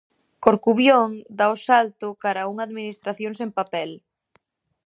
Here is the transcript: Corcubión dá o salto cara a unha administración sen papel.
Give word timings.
Corcubión 0.45 1.09
dá 1.37 1.45
o 1.55 1.57
salto 1.67 2.07
cara 2.23 2.39
a 2.43 2.49
unha 2.51 2.65
administración 2.69 3.31
sen 3.39 3.49
papel. 3.59 3.91